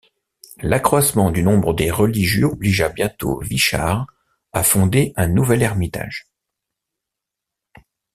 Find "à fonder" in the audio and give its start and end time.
4.51-5.13